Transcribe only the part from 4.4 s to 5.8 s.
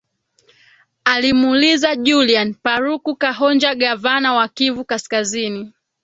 kivu kaskazini